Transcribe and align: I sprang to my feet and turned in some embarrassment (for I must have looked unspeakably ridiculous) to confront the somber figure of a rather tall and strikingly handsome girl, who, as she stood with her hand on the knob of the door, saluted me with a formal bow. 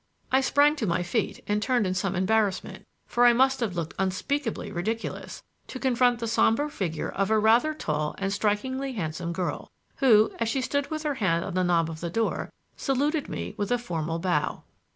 I 0.31 0.41
sprang 0.41 0.75
to 0.77 0.87
my 0.87 1.03
feet 1.03 1.43
and 1.47 1.61
turned 1.61 1.85
in 1.85 1.93
some 1.93 2.15
embarrassment 2.15 2.87
(for 3.05 3.23
I 3.27 3.33
must 3.33 3.59
have 3.59 3.75
looked 3.75 3.93
unspeakably 3.99 4.71
ridiculous) 4.71 5.43
to 5.67 5.77
confront 5.79 6.17
the 6.17 6.27
somber 6.27 6.69
figure 6.69 7.09
of 7.09 7.29
a 7.29 7.37
rather 7.37 7.75
tall 7.75 8.15
and 8.17 8.33
strikingly 8.33 8.93
handsome 8.93 9.31
girl, 9.31 9.71
who, 9.97 10.31
as 10.39 10.49
she 10.49 10.61
stood 10.61 10.89
with 10.89 11.03
her 11.03 11.13
hand 11.21 11.45
on 11.45 11.53
the 11.53 11.63
knob 11.63 11.87
of 11.87 11.99
the 11.99 12.09
door, 12.09 12.51
saluted 12.75 13.29
me 13.29 13.53
with 13.57 13.69
a 13.71 13.77
formal 13.77 14.17
bow. 14.17 14.63